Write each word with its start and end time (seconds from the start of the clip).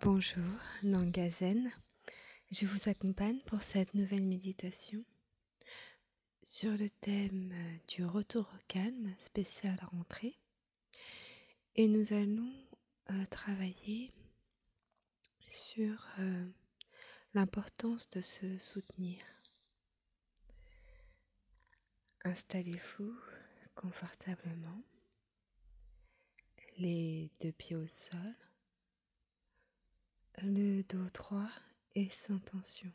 Bonjour, 0.00 0.42
Nangazen. 0.84 1.70
Je 2.50 2.64
vous 2.64 2.88
accompagne 2.88 3.40
pour 3.40 3.62
cette 3.62 3.92
nouvelle 3.92 4.26
méditation 4.26 5.04
sur 6.42 6.70
le 6.78 6.88
thème 6.88 7.52
euh, 7.52 7.76
du 7.88 8.02
retour 8.06 8.50
au 8.54 8.58
calme 8.68 9.12
spécial 9.18 9.78
rentrée. 9.92 10.40
Et 11.76 11.88
nous 11.88 12.14
allons 12.14 12.50
euh, 13.10 13.26
travailler 13.26 14.10
sur 15.46 16.08
euh, 16.20 16.48
l'importance 17.34 18.08
de 18.08 18.22
se 18.22 18.56
soutenir. 18.56 19.18
Installez-vous 22.24 23.14
confortablement, 23.74 24.84
les 26.78 27.30
deux 27.42 27.52
pieds 27.52 27.76
au 27.76 27.86
sol 27.88 28.41
le 30.38 30.82
dos 30.84 31.08
droit 31.14 31.50
et 31.94 32.08
sans 32.08 32.38
tension. 32.38 32.92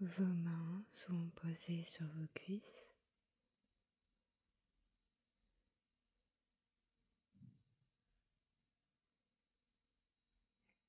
Vos 0.00 0.24
mains 0.24 0.84
sont 0.88 1.30
posées 1.36 1.84
sur 1.84 2.06
vos 2.06 2.26
cuisses. 2.34 2.90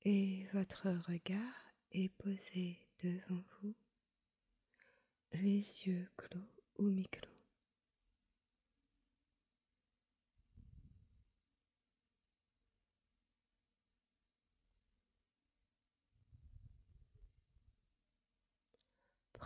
Et 0.04 0.46
votre 0.52 0.88
regard 1.08 1.74
est 1.92 2.08
posé 2.16 2.78
devant 3.04 3.42
vous, 3.60 3.74
les 5.32 5.60
yeux 5.86 6.08
clos 6.16 6.40
ou 6.78 6.84
mi-clos. 6.84 7.31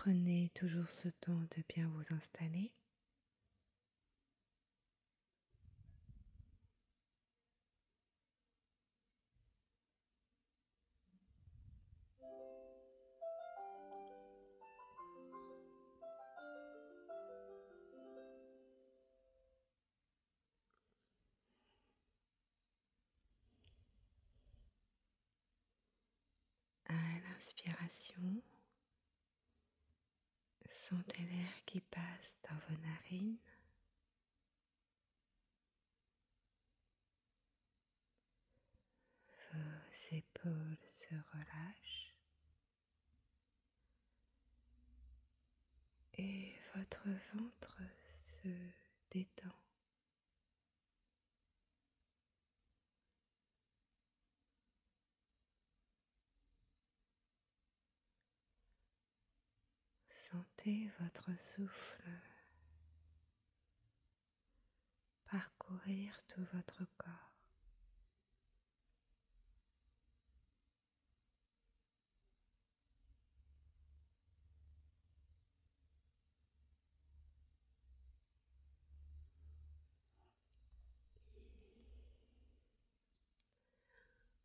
Prenez 0.07 0.53
toujours 0.55 0.89
ce 0.89 1.09
temps 1.09 1.33
de 1.33 1.65
bien 1.69 1.89
vous 1.89 2.15
installer. 2.15 2.71
À 26.89 26.93
l'inspiration, 27.29 28.23
Sentez 30.69 31.23
l'air 31.23 31.65
qui 31.65 31.81
passe 31.81 32.37
dans 32.49 32.57
vos 32.69 32.81
narines. 32.83 33.39
Vos 39.53 40.17
épaules 40.17 40.79
se 40.87 41.15
relâchent. 41.33 42.15
Et 46.19 46.55
votre 46.75 47.09
ventre 47.35 47.77
se 48.09 48.49
détend. 49.11 49.55
Sentez 60.33 60.91
votre 60.99 61.31
souffle 61.39 62.03
parcourir 65.31 66.19
tout 66.27 66.45
votre 66.53 66.85
corps. 66.99 67.33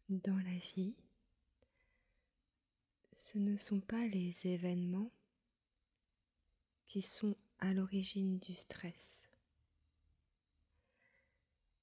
Dans 0.10 0.38
la 0.38 0.60
vie, 0.76 0.94
ce 3.14 3.40
ne 3.40 3.58
sont 3.58 3.80
pas 3.80 4.06
les 4.06 4.46
événements 4.46 5.12
qui 6.92 7.02
sont 7.02 7.38
à 7.60 7.72
l'origine 7.72 8.38
du 8.40 8.54
stress. 8.54 9.30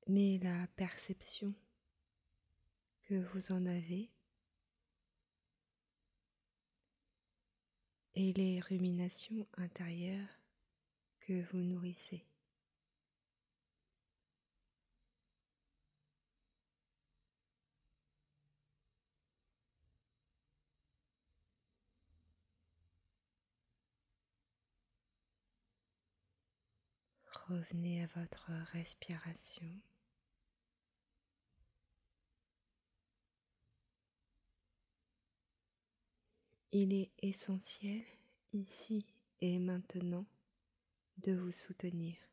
Mais 0.06 0.38
la 0.42 0.66
perception 0.76 1.54
que 3.04 3.14
vous 3.14 3.50
en 3.50 3.64
avez 3.64 4.10
et 8.16 8.34
les 8.34 8.60
ruminations 8.60 9.47
intérieures 9.56 10.28
que 11.20 11.42
vous 11.52 11.60
nourrissez. 11.60 12.26
Revenez 27.48 28.03
à 28.03 28.06
votre 28.20 28.50
respiration. 28.72 29.66
Il 36.72 36.92
est 36.92 37.10
essentiel 37.22 38.03
ici 38.53 39.06
et 39.41 39.59
maintenant 39.59 40.26
de 41.22 41.32
vous 41.32 41.50
soutenir. 41.50 42.28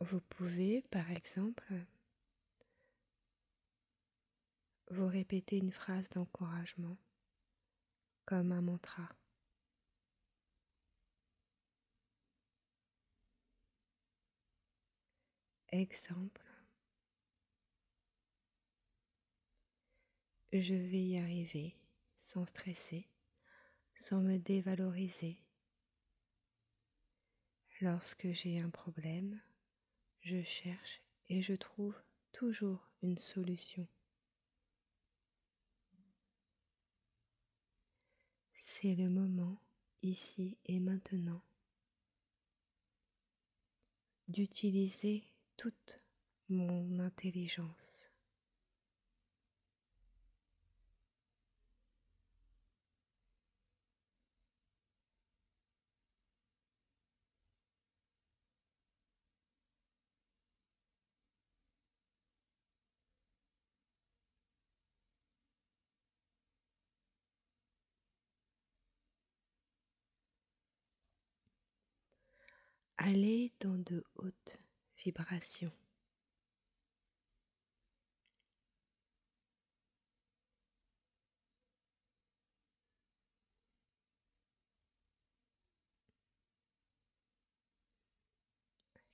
Vous 0.00 0.20
pouvez, 0.22 0.82
par 0.90 1.10
exemple, 1.10 1.74
vous 4.90 5.06
répéter 5.06 5.58
une 5.58 5.72
phrase 5.72 6.08
d'encouragement 6.08 6.96
comme 8.24 8.52
un 8.52 8.62
mantra. 8.62 9.08
Exemple, 15.68 16.42
je 20.52 20.74
vais 20.74 21.02
y 21.02 21.18
arriver 21.18 21.76
sans 22.16 22.46
stresser, 22.46 23.06
sans 23.94 24.20
me 24.20 24.38
dévaloriser. 24.38 25.38
Lorsque 27.80 28.32
j'ai 28.32 28.58
un 28.58 28.70
problème, 28.70 29.40
je 30.20 30.42
cherche 30.42 31.00
et 31.28 31.42
je 31.42 31.54
trouve 31.54 31.94
toujours 32.32 32.90
une 33.02 33.18
solution. 33.18 33.86
C'est 38.54 38.94
le 38.94 39.08
moment, 39.08 39.60
ici 40.02 40.56
et 40.66 40.80
maintenant, 40.80 41.42
d'utiliser 44.28 45.24
toute 45.56 46.00
mon 46.48 46.98
intelligence. 47.00 48.10
Allez 73.02 73.50
dans 73.60 73.78
de 73.78 74.04
hautes 74.16 74.58
vibration. 74.98 75.72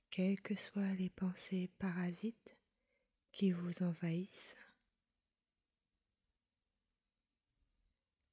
Quelles 0.09 0.41
que 0.41 0.55
soient 0.55 0.81
les 0.95 1.09
pensées 1.09 1.71
parasites 1.79 2.57
qui 3.31 3.53
vous 3.53 3.83
envahissent, 3.83 4.57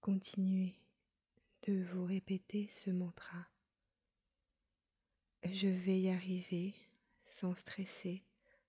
continuez 0.00 0.80
de 1.68 1.84
vous 1.84 2.04
répéter 2.06 2.66
ce 2.66 2.90
mantra. 2.90 3.53
Je 5.52 5.68
vais 5.68 6.00
y 6.00 6.10
arriver 6.10 6.74
sans 7.26 7.54
stresser, 7.54 8.24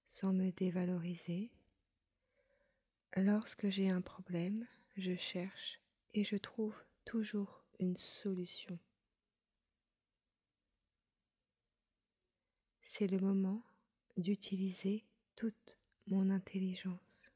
sans 0.05 0.33
me 0.33 0.51
dévaloriser. 0.51 1.51
Lorsque 3.15 3.69
j'ai 3.69 3.89
un 3.89 4.01
problème, 4.01 4.67
je 4.97 5.15
cherche 5.15 5.79
et 6.13 6.23
je 6.23 6.35
trouve 6.35 6.75
toujours 7.05 7.63
une 7.79 7.97
solution. 7.97 8.77
C'est 12.81 13.07
le 13.07 13.19
moment 13.19 13.63
d'utiliser 14.17 15.05
toute 15.35 15.77
mon 16.07 16.29
intelligence. 16.29 17.34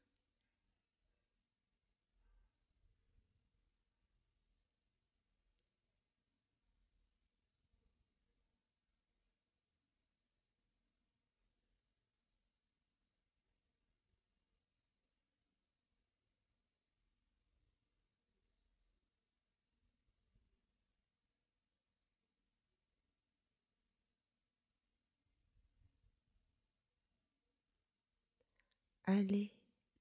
Allez 29.04 29.52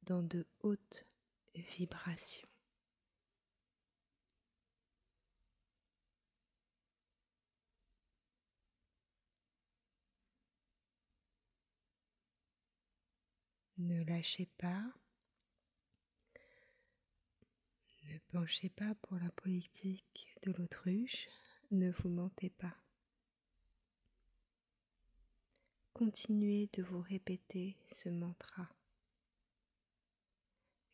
dans 0.04 0.22
de 0.22 0.46
hautes 0.62 1.06
vibrations. 1.56 2.48
Ne 13.80 14.04
lâchez 14.04 14.46
pas. 14.57 14.84
Ne 18.04 18.18
penchez 18.31 18.69
pas 18.69 18.94
pour 18.96 19.18
la 19.18 19.31
politique 19.31 20.36
de 20.42 20.51
l'autruche. 20.51 21.28
Ne 21.72 21.90
vous 21.92 22.10
mentez 22.10 22.50
pas. 22.50 22.75
Continuez 25.94 26.69
de 26.74 26.84
vous 26.84 27.01
répéter 27.01 27.78
ce 27.92 28.10
mantra. 28.10 28.69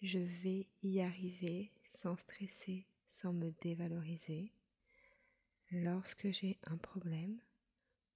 Je 0.06 0.20
vais 0.20 0.68
y 0.84 1.02
arriver 1.02 1.72
sans 1.88 2.16
stresser, 2.16 2.86
sans 3.08 3.34
me 3.34 3.50
dévaloriser. 3.62 4.54
Lorsque 5.72 6.32
j'ai 6.32 6.60
un 6.66 6.78
problème, 6.78 7.42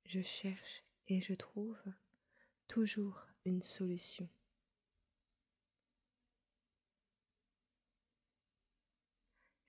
je 0.06 0.22
cherche 0.22 0.84
et 1.08 1.20
je 1.20 1.34
trouve 1.34 1.82
toujours 2.68 3.26
une 3.44 3.64
solution. 3.64 4.30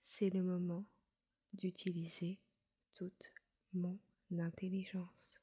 C'est 0.03 0.29
le 0.29 0.43
moment 0.43 0.85
d'utiliser 1.55 2.39
toute 2.93 3.33
mon 3.73 3.99
intelligence. 4.39 5.41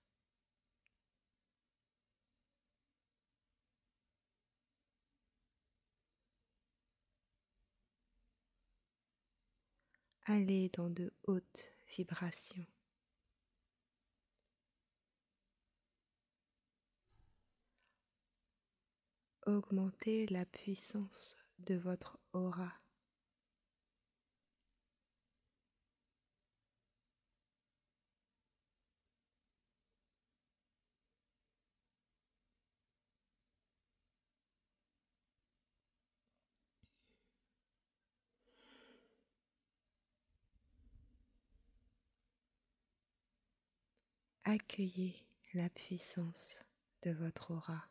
Allez 10.30 10.70
dans 10.74 10.90
de 10.90 11.14
hautes 11.26 11.70
vibrations. 11.88 12.66
Augmentez 19.46 20.28
la 20.28 20.46
puissance 20.46 21.38
de 21.60 21.76
votre 21.76 22.20
aura. 22.34 22.74
Accueillez 44.50 45.26
la 45.54 45.70
puissance 45.70 46.62
de 47.04 47.12
votre 47.12 47.52
aura. 47.52 47.84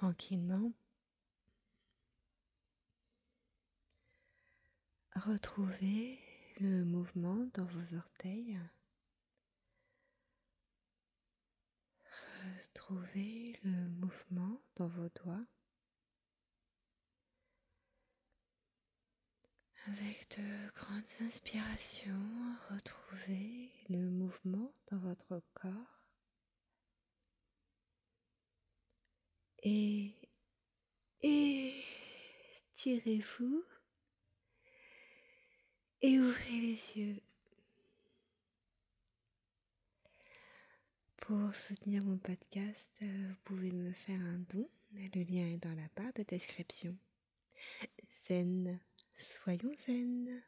Tranquillement. 0.00 0.72
Retrouvez 5.14 6.18
le 6.58 6.86
mouvement 6.86 7.46
dans 7.52 7.66
vos 7.66 7.96
orteils. 7.98 8.58
Retrouvez 12.62 13.60
le 13.62 13.88
mouvement 13.88 14.62
dans 14.76 14.88
vos 14.88 15.10
doigts. 15.22 15.44
Avec 19.86 20.30
de 20.38 20.70
grandes 20.70 21.26
inspirations, 21.28 22.56
retrouvez 22.70 23.70
le 23.90 24.08
mouvement 24.08 24.72
dans 24.90 24.98
votre 24.98 25.42
corps. 25.52 25.99
Et, 29.62 30.12
tirez-vous 32.74 33.64
et 36.02 36.18
ouvrez 36.18 36.60
les 36.60 36.96
yeux. 36.96 37.20
Pour 41.16 41.54
soutenir 41.54 42.04
mon 42.04 42.16
podcast, 42.16 42.90
vous 43.00 43.36
pouvez 43.44 43.70
me 43.70 43.92
faire 43.92 44.20
un 44.20 44.38
don. 44.52 44.68
Le 44.92 45.22
lien 45.22 45.46
est 45.46 45.62
dans 45.62 45.74
la 45.74 45.88
barre 45.94 46.12
de 46.14 46.22
description. 46.22 46.96
Zen, 48.26 48.80
soyons 49.14 49.74
zen. 49.86 50.42